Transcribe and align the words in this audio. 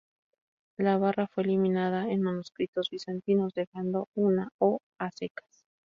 La 0.77 0.97
barra 0.97 1.27
fue 1.27 1.43
eliminada 1.43 2.09
en 2.09 2.23
manuscritos 2.23 2.89
bizantinos, 2.89 3.53
dejando 3.53 4.09
una 4.15 4.49
"ο" 4.57 4.79
a 4.99 5.11
secas. 5.11 5.67